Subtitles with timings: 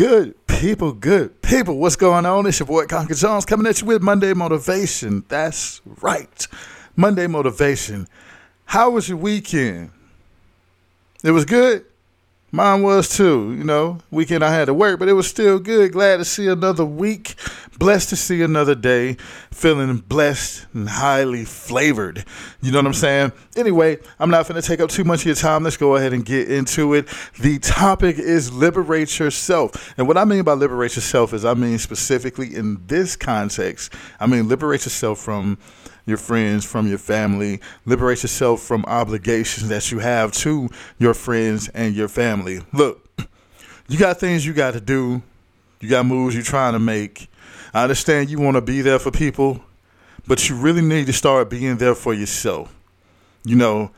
[0.00, 1.76] Good people, good people.
[1.76, 2.46] What's going on?
[2.46, 5.26] It's your boy Conker Jones coming at you with Monday Motivation.
[5.28, 6.48] That's right.
[6.96, 8.08] Monday Motivation.
[8.64, 9.90] How was your weekend?
[11.22, 11.84] It was good.
[12.50, 13.52] Mine was too.
[13.52, 15.92] You know, weekend I had to work, but it was still good.
[15.92, 17.34] Glad to see another week.
[17.80, 19.14] Blessed to see another day.
[19.50, 22.26] Feeling blessed and highly flavored.
[22.60, 23.32] You know what I'm saying?
[23.56, 25.64] Anyway, I'm not going to take up too much of your time.
[25.64, 27.08] Let's go ahead and get into it.
[27.40, 29.94] The topic is liberate yourself.
[29.96, 34.26] And what I mean by liberate yourself is I mean specifically in this context, I
[34.26, 35.56] mean liberate yourself from
[36.04, 37.62] your friends, from your family.
[37.86, 40.68] Liberate yourself from obligations that you have to
[40.98, 42.60] your friends and your family.
[42.74, 43.08] Look,
[43.88, 45.22] you got things you got to do.
[45.80, 47.29] You got moves you're trying to make.
[47.72, 49.62] I understand you want to be there for people,
[50.26, 52.74] but you really need to start being there for yourself.
[53.44, 53.90] You know,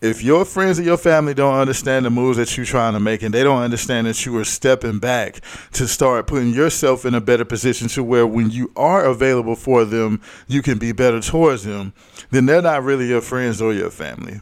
[0.00, 3.22] if your friends and your family don't understand the moves that you're trying to make
[3.22, 5.40] and they don't understand that you are stepping back
[5.72, 9.84] to start putting yourself in a better position to where when you are available for
[9.84, 11.92] them you can be better towards them
[12.30, 14.40] then they're not really your friends or your family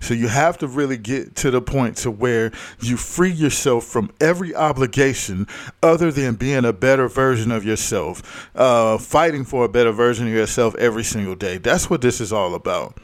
[0.00, 4.10] so you have to really get to the point to where you free yourself from
[4.20, 5.46] every obligation
[5.82, 10.32] other than being a better version of yourself uh, fighting for a better version of
[10.32, 11.58] yourself every single day.
[11.58, 12.98] That's what this is all about.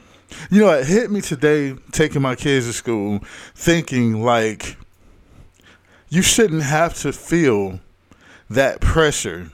[0.50, 3.20] You know, it hit me today taking my kids to school,
[3.54, 4.76] thinking like
[6.08, 7.80] you shouldn't have to feel
[8.50, 9.50] that pressure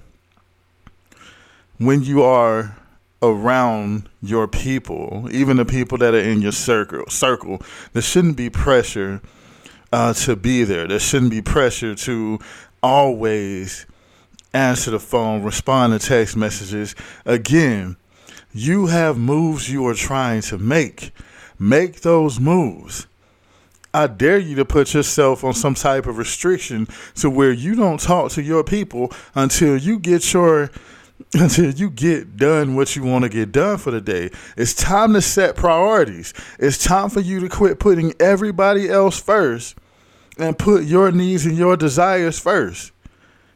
[1.79, 2.77] when you are
[3.23, 7.05] around your people, even the people that are in your circle.
[7.09, 7.63] Circle.
[7.93, 9.21] There shouldn't be pressure
[9.93, 10.89] uh, to be there.
[10.89, 12.39] There shouldn't be pressure to
[12.83, 13.87] always
[14.53, 16.95] answer the phone, respond to text messages.
[17.25, 17.97] Again,
[18.53, 21.13] you have moves you are trying to make.
[21.59, 23.07] Make those moves.
[23.95, 28.01] I dare you to put yourself on some type of restriction to where you don't
[28.01, 30.71] talk to your people until you get your
[31.41, 34.31] until you get done what you want to get done for the day.
[34.57, 36.35] It's time to set priorities.
[36.59, 39.77] It's time for you to quit putting everybody else first
[40.37, 42.93] and put your needs and your desires first.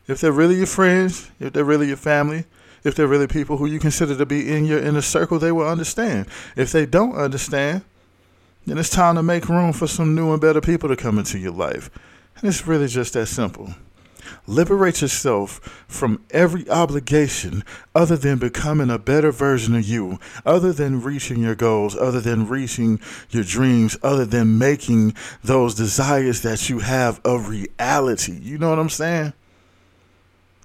[0.07, 2.47] If they're really your friends, if they're really your family,
[2.83, 5.69] if they're really people who you consider to be in your inner circle, they will
[5.69, 6.29] understand.
[6.55, 7.85] If they don't understand,
[8.65, 11.39] then it's time to make room for some new and better people to come into
[11.39, 11.91] your life.
[12.37, 13.75] And it's really just that simple.
[14.47, 17.65] Liberate yourself from every obligation
[17.95, 22.47] other than becoming a better version of you, other than reaching your goals, other than
[22.47, 28.39] reaching your dreams, other than making those desires that you have a reality.
[28.41, 29.33] You know what I'm saying?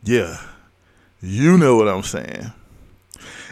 [0.04, 0.38] Yeah.
[1.22, 2.52] You know what I'm saying.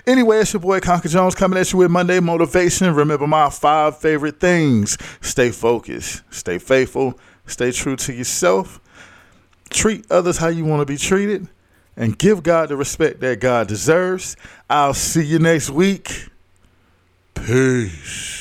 [0.07, 2.93] Anyway, it's your boy Conker Jones coming at you with Monday Motivation.
[2.95, 8.79] Remember my five favorite things stay focused, stay faithful, stay true to yourself,
[9.69, 11.47] treat others how you want to be treated,
[11.95, 14.37] and give God the respect that God deserves.
[14.69, 16.27] I'll see you next week.
[17.35, 18.38] Peace.